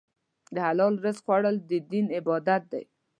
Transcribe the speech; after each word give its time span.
د 0.53 0.55
حلال 0.67 0.93
رزق 1.05 1.23
خوړل 1.25 1.55
د 1.69 1.71
دین 1.91 2.05
عبادت 2.17 2.61
دی. 2.71 2.83